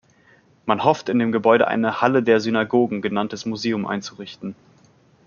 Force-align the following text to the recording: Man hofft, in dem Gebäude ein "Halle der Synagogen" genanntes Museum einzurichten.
Man 0.65 0.83
hofft, 0.83 1.09
in 1.09 1.19
dem 1.19 1.31
Gebäude 1.31 1.67
ein 1.67 2.01
"Halle 2.01 2.23
der 2.23 2.39
Synagogen" 2.39 3.03
genanntes 3.03 3.45
Museum 3.45 3.85
einzurichten. 3.85 4.55